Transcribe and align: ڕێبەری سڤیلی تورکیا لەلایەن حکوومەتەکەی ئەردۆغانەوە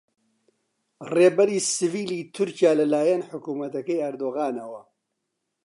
ڕێبەری 1.13 1.59
سڤیلی 1.73 2.21
تورکیا 2.35 2.71
لەلایەن 2.79 3.21
حکوومەتەکەی 3.31 4.03
ئەردۆغانەوە 4.03 4.81